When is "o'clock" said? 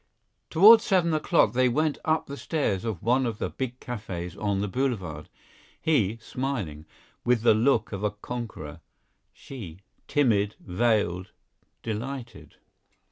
1.13-1.53